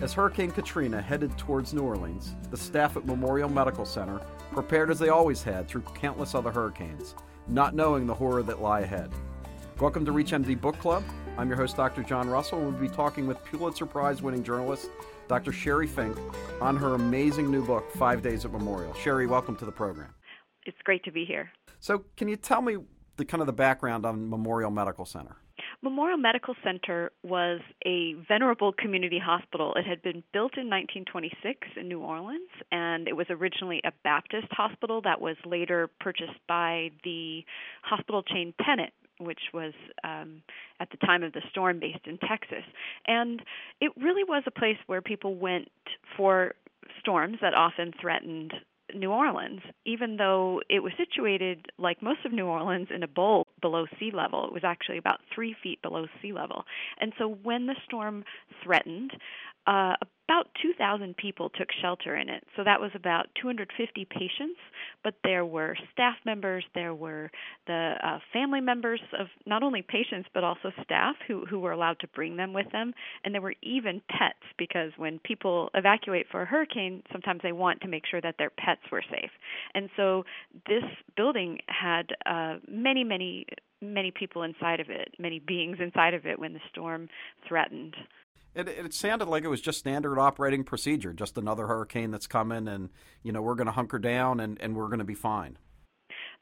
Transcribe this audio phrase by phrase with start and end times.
[0.00, 4.20] As Hurricane Katrina headed towards New Orleans, the staff at Memorial Medical Center
[4.50, 7.14] prepared as they always had through countless other hurricanes,
[7.46, 9.12] not knowing the horror that lie ahead.
[9.78, 11.04] Welcome to ReachMD Book Club.
[11.38, 12.02] I'm your host, Dr.
[12.02, 14.90] John Russell, and we'll be talking with Pulitzer Prize winning journalist
[15.28, 15.52] Dr.
[15.52, 16.18] Sheri Fink
[16.60, 18.92] on her amazing new book, Five Days at Memorial.
[18.94, 20.12] Sheri, welcome to the program.
[20.66, 21.50] It's great to be here.
[21.78, 22.78] So, can you tell me
[23.16, 25.36] the kind of the background on Memorial Medical Center?
[25.84, 29.74] Memorial Medical Center was a venerable community hospital.
[29.76, 34.46] It had been built in 1926 in New Orleans, and it was originally a Baptist
[34.50, 37.44] hospital that was later purchased by the
[37.82, 40.42] hospital chain Tenet, which was um,
[40.80, 42.64] at the time of the storm based in Texas.
[43.06, 43.42] And
[43.82, 45.68] it really was a place where people went
[46.16, 46.54] for
[47.00, 48.54] storms that often threatened
[48.94, 53.43] New Orleans, even though it was situated, like most of New Orleans, in a bowl
[53.64, 54.44] below sea level.
[54.44, 56.66] It was actually about three feet below sea level.
[57.00, 58.22] And so when the storm
[58.62, 59.10] threatened,
[59.66, 59.94] uh,
[60.28, 62.44] about 2,000 people took shelter in it.
[62.56, 64.58] So that was about 250 patients,
[65.02, 67.30] but there were staff members, there were
[67.66, 71.98] the uh, family members of not only patients but also staff who, who were allowed
[72.00, 76.42] to bring them with them, and there were even pets because when people evacuate for
[76.42, 79.30] a hurricane, sometimes they want to make sure that their pets were safe.
[79.74, 80.24] And so
[80.66, 80.84] this
[81.16, 83.46] building had uh, many, many,
[83.82, 87.08] many people inside of it, many beings inside of it when the storm
[87.46, 87.94] threatened.
[88.54, 92.68] It, it sounded like it was just standard operating procedure, just another hurricane that's coming,
[92.68, 92.90] and
[93.22, 95.58] you know we're going to hunker down and, and we're going to be fine.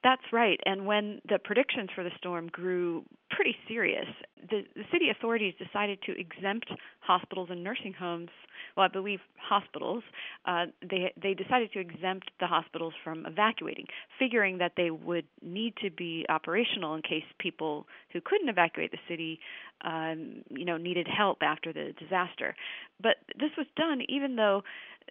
[0.02, 0.58] That's right.
[0.66, 4.06] And when the predictions for the storm grew pretty serious,
[4.50, 6.68] the, the city authorities decided to exempt
[7.00, 8.30] hospitals and nursing homes.
[8.76, 10.02] Well, I believe hospitals.
[10.44, 13.86] Uh, they they decided to exempt the hospitals from evacuating,
[14.18, 18.98] figuring that they would need to be operational in case people who couldn't evacuate the
[19.08, 19.38] city,
[19.84, 22.54] um, you know, needed help after the disaster.
[23.00, 24.62] But this was done even though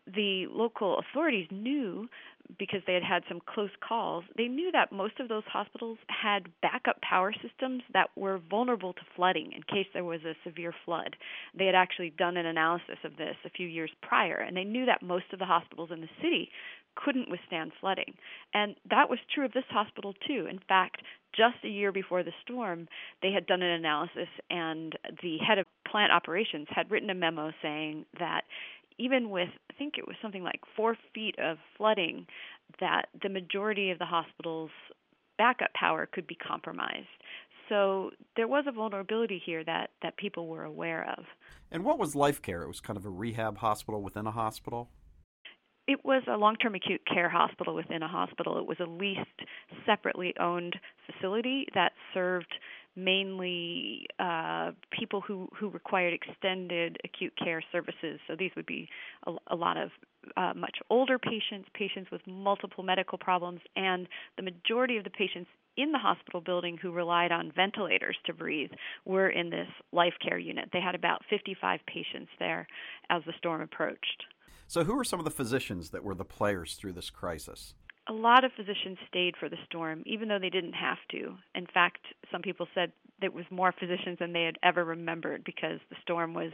[0.08, 2.08] the local authorities knew
[2.60, 6.48] because they had had some close calls, they knew that most of those hospitals had
[6.62, 11.16] backup power systems that were vulnerable to flooding in case there was a severe flood.
[11.58, 14.86] They had actually done an analysis of this a few years prior, and they knew
[14.86, 16.50] that most of the hospitals in the city
[16.96, 18.14] couldn't withstand flooding.
[18.54, 20.48] And that was true of this hospital, too.
[20.50, 21.02] In fact,
[21.34, 22.88] just a year before the storm,
[23.22, 27.52] they had done an analysis, and the head of plant operations had written a memo
[27.62, 28.42] saying that
[29.02, 32.28] even with I think it was something like four feet of flooding,
[32.80, 34.70] that the majority of the hospital's
[35.38, 37.08] backup power could be compromised.
[37.68, 41.24] So there was a vulnerability here that, that people were aware of.
[41.72, 42.64] And what was Life Care?
[42.64, 44.90] It was kind of a rehab hospital within a hospital?
[45.88, 48.60] It was a long term acute care hospital within a hospital.
[48.60, 49.22] It was a leased,
[49.86, 50.76] separately owned
[51.08, 52.54] facility that served
[52.96, 58.20] mainly uh, people who, who required extended acute care services.
[58.28, 58.90] So these would be
[59.26, 59.92] a, a lot of
[60.38, 64.08] uh, much older patients, patients with multiple medical problems, and
[64.38, 68.72] the majority of the patients in the hospital building who relied on ventilators to breathe
[69.06, 70.70] were in this life care unit.
[70.74, 72.68] They had about 55 patients there
[73.10, 74.26] as the storm approached.
[74.68, 77.74] So, who are some of the physicians that were the players through this crisis?
[78.12, 81.34] A lot of physicians stayed for the storm, even though they didn't have to.
[81.56, 82.92] In fact, some people said
[83.22, 86.52] it was more physicians than they had ever remembered because the storm was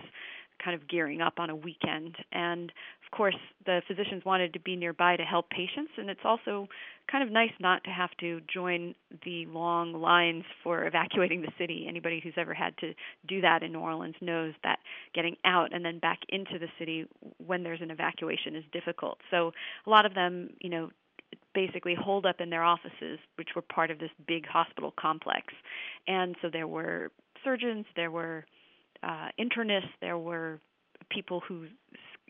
[0.63, 2.15] kind of gearing up on a weekend.
[2.31, 2.71] And
[3.03, 3.35] of course,
[3.65, 6.67] the physicians wanted to be nearby to help patients, and it's also
[7.11, 11.85] kind of nice not to have to join the long lines for evacuating the city.
[11.89, 12.93] Anybody who's ever had to
[13.27, 14.77] do that in New Orleans knows that
[15.15, 17.07] getting out and then back into the city
[17.43, 19.17] when there's an evacuation is difficult.
[19.31, 19.53] So
[19.85, 20.89] a lot of them, you know,
[21.57, 25.47] basically holed up in their offices, which were part of this big hospital complex.
[26.07, 27.09] And so there were
[27.43, 28.45] surgeons, there were
[29.01, 30.59] uh, internists, there were
[31.09, 31.65] people who,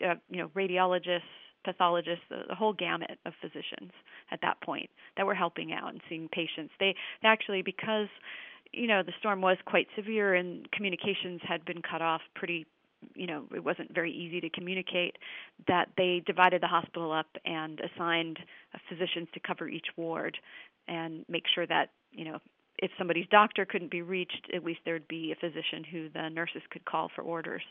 [0.01, 1.33] uh, you know, radiologists,
[1.65, 3.91] pathologists, the, the whole gamut of physicians
[4.31, 6.71] at that point that were helping out and seeing patients.
[6.79, 8.07] They, they actually, because
[8.71, 12.65] you know the storm was quite severe and communications had been cut off pretty
[13.15, 15.17] you know it wasn't very easy to communicate
[15.67, 18.39] that they divided the hospital up and assigned
[18.89, 20.37] physicians to cover each ward
[20.87, 22.39] and make sure that you know
[22.79, 26.61] if somebody's doctor couldn't be reached at least there'd be a physician who the nurses
[26.69, 27.63] could call for orders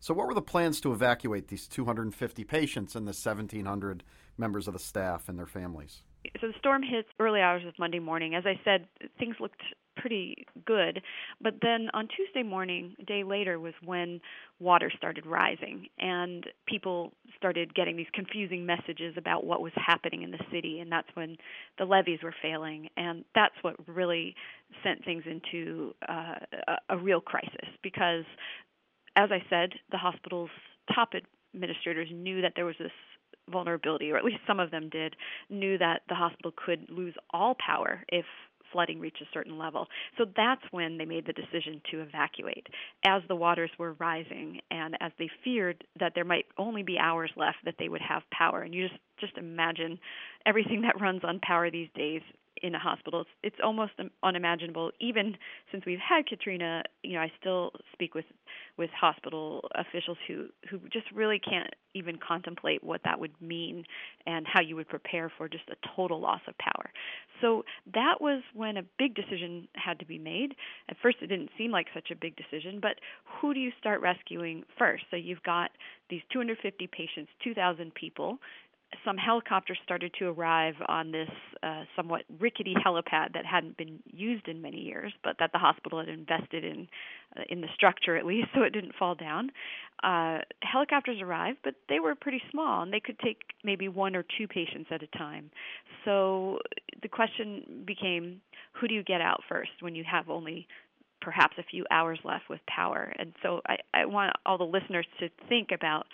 [0.00, 4.02] so what were the plans to evacuate these 250 patients and the 1700
[4.38, 6.02] members of the staff and their families
[6.40, 8.34] so the storm hits early hours of Monday morning.
[8.34, 8.86] As I said,
[9.18, 9.62] things looked
[9.96, 11.02] pretty good.
[11.40, 14.20] But then on Tuesday morning, a day later, was when
[14.60, 20.30] water started rising and people started getting these confusing messages about what was happening in
[20.30, 20.80] the city.
[20.80, 21.36] And that's when
[21.78, 22.88] the levees were failing.
[22.96, 24.34] And that's what really
[24.82, 26.36] sent things into uh,
[26.68, 28.24] a, a real crisis because,
[29.16, 30.50] as I said, the hospital's
[30.94, 31.10] top
[31.54, 32.92] administrators knew that there was this
[33.50, 35.14] vulnerability, or at least some of them did,
[35.50, 38.24] knew that the hospital could lose all power if
[38.72, 39.86] flooding reached a certain level.
[40.18, 42.66] So that's when they made the decision to evacuate.
[43.06, 47.30] As the waters were rising and as they feared that there might only be hours
[47.36, 48.62] left that they would have power.
[48.62, 49.98] And you just just imagine
[50.44, 52.20] everything that runs on power these days
[52.62, 53.22] in a hospital.
[53.22, 53.92] It's, it's almost
[54.22, 54.90] unimaginable.
[55.00, 55.36] Even
[55.70, 58.24] since we've had Katrina, you know, I still speak with
[58.78, 63.84] with hospital officials who who just really can't even contemplate what that would mean
[64.26, 66.90] and how you would prepare for just a total loss of power.
[67.40, 67.64] So
[67.94, 70.54] that was when a big decision had to be made.
[70.88, 74.00] At first, it didn't seem like such a big decision, but who do you start
[74.00, 75.04] rescuing first?
[75.10, 75.70] So you've got
[76.10, 78.38] these 250 patients, 2,000 people
[79.04, 81.28] some helicopters started to arrive on this
[81.62, 85.98] uh, somewhat rickety helipad that hadn't been used in many years, but that the hospital
[85.98, 86.88] had invested in
[87.36, 89.50] uh, in the structure at least, so it didn't fall down.
[90.02, 94.24] Uh, helicopters arrived, but they were pretty small, and they could take maybe one or
[94.38, 95.50] two patients at a time.
[96.04, 96.58] So
[97.02, 98.40] the question became,
[98.72, 100.66] who do you get out first when you have only
[101.26, 103.12] perhaps a few hours left with power.
[103.18, 106.06] And so I, I want all the listeners to think about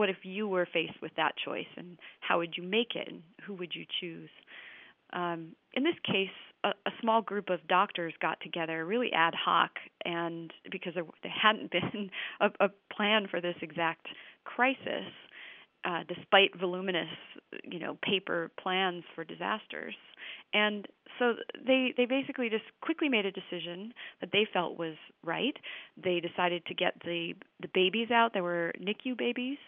[0.00, 3.20] what if you were faced with that choice and how would you make it and
[3.44, 4.30] who would you choose?
[5.12, 6.30] Um, in this case,
[6.64, 9.72] a, a small group of doctors got together, really ad hoc,
[10.06, 12.08] and because there, there hadn't been
[12.40, 14.06] a, a plan for this exact
[14.44, 15.12] crisis,
[15.84, 17.08] uh, despite voluminous,
[17.62, 19.94] you know, paper plans for disasters.
[20.52, 20.86] And
[21.18, 21.34] so
[21.66, 24.94] they they basically just quickly made a decision that they felt was
[25.24, 25.56] right.
[26.02, 28.32] They decided to get the the babies out.
[28.32, 29.58] There were NICU babies.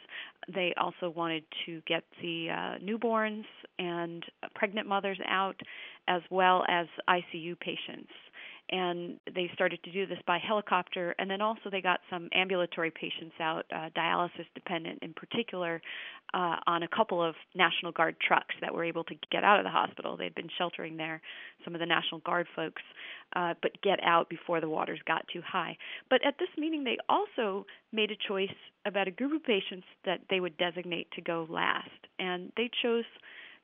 [0.53, 3.45] They also wanted to get the uh, newborns
[3.79, 4.25] and
[4.55, 5.61] pregnant mothers out,
[6.09, 8.11] as well as ICU patients
[8.73, 12.91] and they started to do this by helicopter and then also they got some ambulatory
[12.91, 15.81] patients out uh, dialysis dependent in particular
[16.35, 19.65] uh, on a couple of national guard trucks that were able to get out of
[19.65, 20.17] the hospital.
[20.17, 21.21] They'd been sheltering there
[21.65, 22.83] some of the national guard folks
[23.37, 25.77] uh, but get out before the waters got too high.
[26.09, 28.49] But at this meeting they also made a choice
[28.87, 31.91] about a group of patients that they would designate to go last.
[32.19, 33.05] And they chose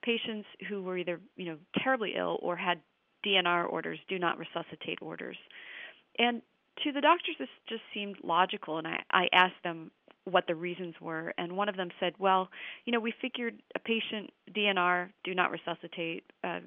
[0.03, 2.79] patients who were either you know terribly ill or had
[3.25, 5.37] DNR orders, do not resuscitate orders.
[6.17, 6.41] And
[6.83, 9.91] to the doctors, this just seemed logical, and I, I asked them
[10.25, 12.49] what the reasons were, and one of them said, "Well,
[12.85, 16.59] you know, we figured a patient DNR, do not resuscitate, uh,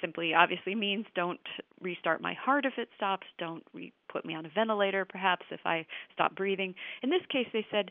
[0.00, 1.40] simply obviously means don't
[1.80, 5.60] restart my heart if it stops, don't re- put me on a ventilator, perhaps if
[5.64, 7.90] I stop breathing." In this case, they said,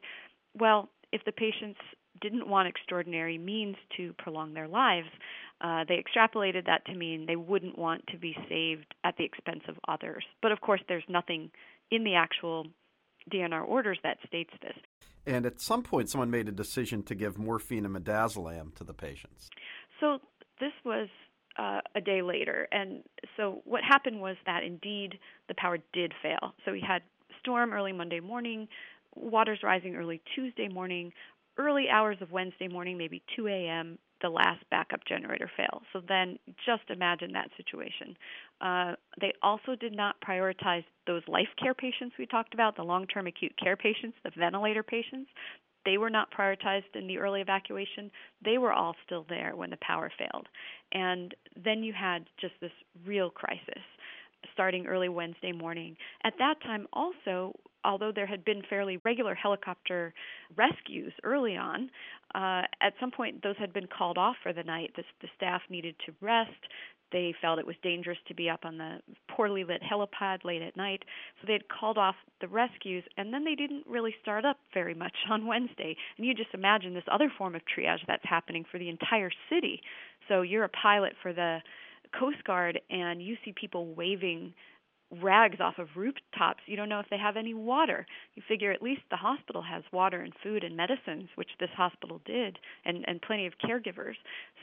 [0.56, 1.80] "Well, if the patients
[2.22, 5.10] didn't want extraordinary means to prolong their lives,
[5.62, 9.64] uh, they extrapolated that to mean they wouldn't want to be saved at the expense
[9.68, 10.24] of others.
[10.42, 11.52] But of course, there's nothing
[11.90, 12.68] in the actual
[13.32, 14.76] DNR orders that states this.
[15.26, 18.94] And at some point, someone made a decision to give morphine and midazolam to the
[18.94, 19.50] patients.
[20.00, 20.20] So
[20.60, 21.10] this was
[21.58, 22.68] uh, a day later.
[22.72, 23.04] And
[23.36, 25.18] so what happened was that indeed
[25.48, 26.54] the power did fail.
[26.64, 27.02] So we had
[27.40, 28.68] storm early Monday morning,
[29.16, 31.12] waters rising early Tuesday morning,
[31.58, 35.82] early hours of Wednesday morning, maybe 2 a.m., the last backup generator fail.
[35.94, 38.18] So then just imagine that situation.
[38.62, 43.06] Uh, they also did not prioritize those life care patients we talked about, the long
[43.08, 45.30] term acute care patients, the ventilator patients.
[45.86, 48.12] They were not prioritized in the early evacuation.
[48.44, 50.48] They were all still there when the power failed.
[50.92, 51.34] And
[51.64, 52.72] then you had just this
[53.06, 53.82] real crisis
[54.54, 55.96] starting early Wednesday morning.
[56.24, 57.54] At that time, also,
[57.88, 60.14] although there had been fairly regular helicopter
[60.56, 61.90] rescues early on,
[62.36, 64.92] uh, at some point those had been called off for the night.
[64.96, 66.52] The, the staff needed to rest.
[67.14, 69.00] They felt it was dangerous to be up on the
[69.34, 71.04] poorly lit helipad late at night,
[71.40, 74.94] so they had called off the rescues, and then they didn't really start up very
[74.94, 75.96] much on Wednesday.
[76.18, 79.82] And you just imagine this other form of triage that's happening for the entire city.
[80.28, 81.60] So you're a pilot for the
[82.20, 84.54] Coast Guard, and you see people waving
[85.22, 86.62] rags off of rooftops.
[86.66, 88.06] You don't know if they have any water.
[88.36, 92.22] You figure at least the hospital has water and food and medicines, which this hospital
[92.26, 94.16] did, and, and plenty of caregivers.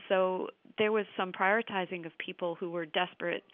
[0.09, 0.49] So
[0.79, 3.45] there was some prioritizing of people who were desperate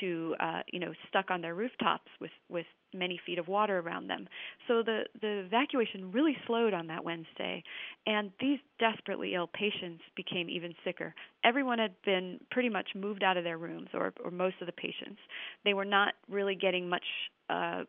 [0.00, 4.08] to uh, you know stuck on their rooftops with with many feet of water around
[4.08, 4.28] them.
[4.68, 7.62] So the the evacuation really slowed on that Wednesday,
[8.06, 11.14] and these desperately ill patients became even sicker.
[11.44, 14.72] Everyone had been pretty much moved out of their rooms, or or most of the
[14.72, 15.20] patients.
[15.64, 17.04] They were not really getting much
[17.50, 17.84] uh,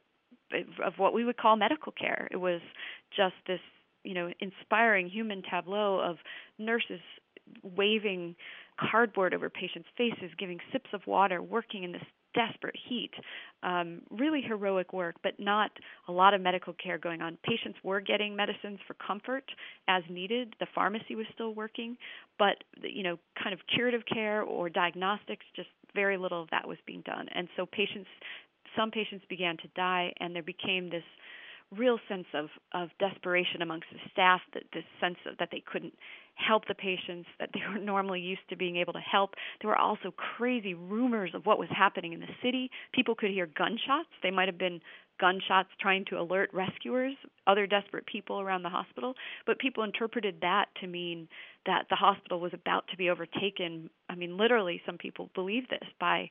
[0.83, 2.27] of what we would call medical care.
[2.31, 2.61] It was
[3.15, 3.59] just this
[4.03, 6.17] you know inspiring human tableau of
[6.59, 6.99] nurses
[7.63, 8.35] waving
[8.79, 12.03] cardboard over patients' faces, giving sips of water, working in this
[12.33, 13.11] desperate heat.
[13.61, 15.71] Um, really heroic work, but not
[16.07, 17.37] a lot of medical care going on.
[17.43, 19.45] Patients were getting medicines for comfort
[19.87, 20.55] as needed.
[20.59, 21.97] The pharmacy was still working,
[22.39, 26.77] but you know, kind of curative care or diagnostics, just very little of that was
[26.85, 27.27] being done.
[27.33, 28.09] And so patients,
[28.75, 31.03] some patients began to die, and there became this
[31.77, 35.93] real sense of of desperation amongst the staff that this sense of, that they couldn't
[36.35, 39.35] help the patients that they were normally used to being able to help.
[39.61, 42.69] There were also crazy rumors of what was happening in the city.
[42.93, 44.09] People could hear gunshots.
[44.21, 44.81] They might have been
[45.19, 47.13] gunshots trying to alert rescuers
[47.45, 49.13] other desperate people around the hospital.
[49.45, 51.27] But people interpreted that to mean
[51.65, 53.89] that the hospital was about to be overtaken.
[54.09, 56.29] I mean literally some people believe this by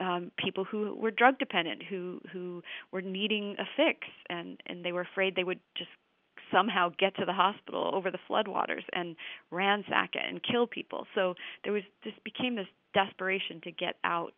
[0.00, 2.62] um, people who were drug dependent, who who
[2.92, 5.90] were needing a fix, and and they were afraid they would just
[6.52, 9.16] somehow get to the hospital over the floodwaters and
[9.50, 11.06] ransack it and kill people.
[11.14, 11.34] So
[11.64, 14.34] there was this became this desperation to get out.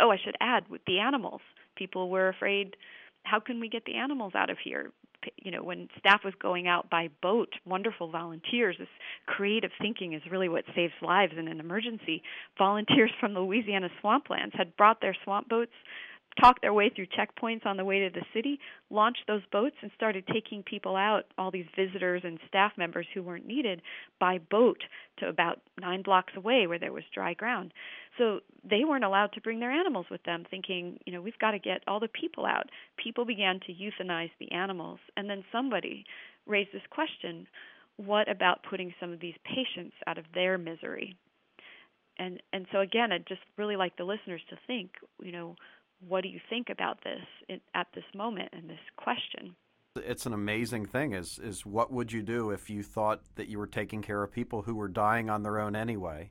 [0.00, 1.40] Oh, I should add with the animals,
[1.76, 2.76] people were afraid.
[3.24, 4.90] How can we get the animals out of here?
[5.36, 8.88] you know when staff was going out by boat wonderful volunteers this
[9.26, 12.22] creative thinking is really what saves lives in an emergency
[12.56, 15.72] volunteers from louisiana swamplands had brought their swamp boats
[16.40, 19.90] talked their way through checkpoints on the way to the city, launched those boats, and
[19.94, 23.82] started taking people out, all these visitors and staff members who weren't needed,
[24.20, 24.78] by boat
[25.18, 27.72] to about nine blocks away where there was dry ground.
[28.18, 31.52] So they weren't allowed to bring their animals with them, thinking, you know, we've got
[31.52, 32.70] to get all the people out.
[33.02, 35.00] People began to euthanize the animals.
[35.16, 36.04] And then somebody
[36.46, 37.46] raised this question
[37.96, 41.16] what about putting some of these patients out of their misery?
[42.18, 45.56] And and so again, I'd just really like the listeners to think, you know,
[46.06, 49.54] what do you think about this in, at this moment and this question?
[49.96, 51.12] It's an amazing thing.
[51.12, 54.30] Is is what would you do if you thought that you were taking care of
[54.30, 56.30] people who were dying on their own anyway,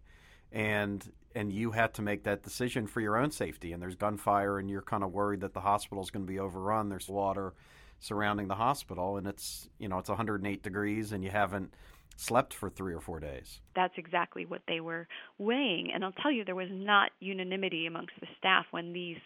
[0.51, 3.73] and and you had to make that decision for your own safety?
[3.73, 6.39] And there's gunfire, and you're kind of worried that the hospital is going to be
[6.39, 6.87] overrun.
[6.87, 7.53] There's water
[7.99, 11.73] surrounding the hospital, and it's you know it's 108 degrees, and you haven't
[12.15, 13.61] slept for three or four days.
[13.75, 15.07] That's exactly what they were
[15.37, 15.91] weighing.
[15.93, 19.17] And I'll tell you, there was not unanimity amongst the staff when these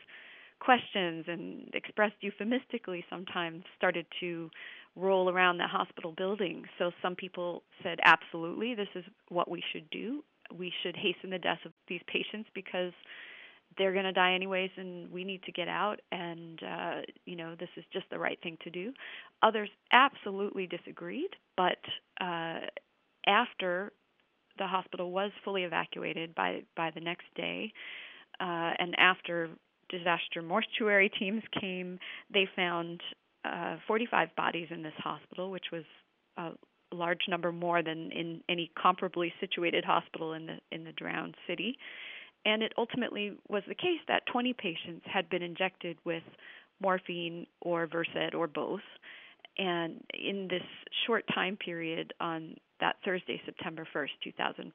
[0.62, 4.50] questions and expressed euphemistically sometimes started to
[4.96, 6.64] roll around the hospital building.
[6.78, 10.24] So some people said, absolutely, this is what we should do.
[10.54, 12.94] We should hasten the death of these patients because
[13.78, 17.56] they're going to die anyways and we need to get out and uh you know
[17.58, 18.92] this is just the right thing to do
[19.44, 21.78] others absolutely disagreed but
[22.20, 22.60] uh
[23.28, 23.94] after
[24.58, 27.72] the hospital was fully evacuated by by the next day
[28.42, 29.50] uh and after
[29.92, 32.00] disaster mortuary teams came.
[32.34, 33.02] They found
[33.46, 35.84] uh, 45 bodies in this hospital, which was
[36.38, 36.52] a
[36.94, 41.78] large number more than in any comparably situated hospital in the in the drowned city.
[42.46, 46.24] And it ultimately was the case that 20 patients had been injected with
[46.82, 48.82] morphine or Versed or both.
[49.58, 50.64] And in this
[51.06, 54.72] short time period on that Thursday, September 1st, 2000,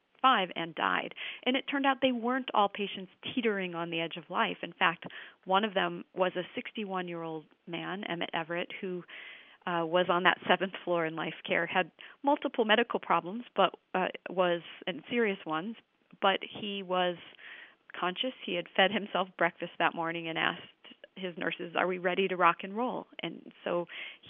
[0.56, 1.14] and died.
[1.45, 4.59] And it turned out they weren't all patients teetering on the edge of life.
[4.62, 5.04] In fact,
[5.45, 9.02] one of them was a 61 year old man, Emmett Everett, who
[9.66, 11.90] uh, was on that seventh floor in life care, had
[12.23, 15.75] multiple medical problems, but uh, was and serious ones.
[16.23, 17.16] But he was
[17.99, 18.33] conscious.
[18.45, 20.61] He had fed himself breakfast that morning and asked
[21.16, 23.87] his nurses, "Are we ready to rock and roll?" And so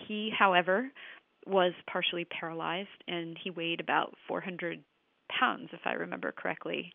[0.07, 0.91] he, however,
[1.47, 4.83] was partially paralyzed, and he weighed about 400
[5.29, 6.93] pounds, if I remember correctly.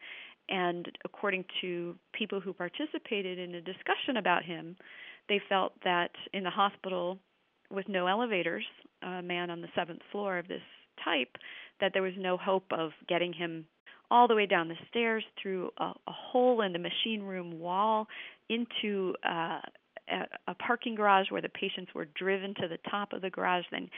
[0.50, 4.76] And according to people who participated in a discussion about him,
[5.30, 7.18] they felt that in the hospital
[7.70, 8.66] with no elevators,
[9.02, 10.62] a man on the seventh floor of this
[11.04, 11.38] type,
[11.80, 13.66] that there was no hope of getting him
[14.10, 18.08] all the way down the stairs through a, a hole in the machine room wall
[18.50, 19.62] into uh,
[20.48, 23.90] a, parking garage where the patients were driven to the top of the garage, then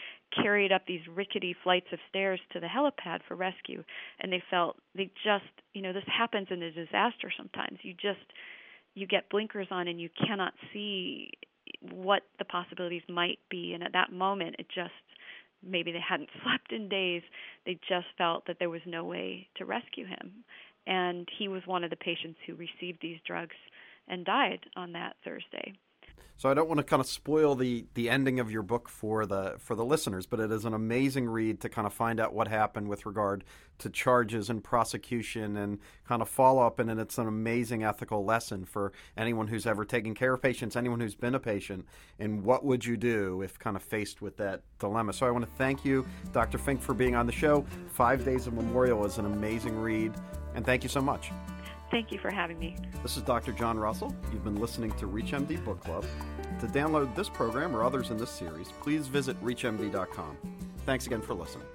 [0.42, 3.84] carried up these rickety flights of stairs to the helipad for rescue.
[4.20, 7.80] And they felt they just, you know, this happens in a disaster sometimes.
[7.82, 8.26] You just,
[8.96, 11.32] you get blinkers on and you cannot see
[11.92, 13.74] what the possibilities might be.
[13.74, 14.92] And at that moment, it just,
[15.66, 17.24] maybe they hadn't slept in days.
[17.66, 20.44] They just felt that there was no way to rescue him.
[20.86, 23.56] And he was one of the patients who received these drugs
[24.08, 25.74] and died on that Thursday.
[26.36, 29.26] So I don't want to kind of spoil the the ending of your book for
[29.26, 32.34] the for the listeners, but it is an amazing read to kind of find out
[32.34, 33.44] what happened with regard
[33.80, 38.66] to charges and prosecution and kind of follow up, and, it's an amazing ethical lesson
[38.66, 41.86] for anyone who's ever taken care of patients, anyone who's been a patient,
[42.20, 45.12] and what would you do if kind of faced with that dilemma.
[45.12, 46.58] So I want to thank you, Dr.
[46.58, 47.66] Fink, for being on the show.
[47.88, 50.14] Five Days of Memorial is an amazing read,
[50.56, 51.32] and thank you so much.
[51.94, 52.76] Thank you for having me.
[53.04, 53.52] This is Dr.
[53.52, 54.16] John Russell.
[54.32, 56.04] You've been listening to ReachMD Book Club.
[56.60, 60.36] To download this program or others in this series, please visit ReachMD.com.
[60.88, 61.68] Thanks again for listening.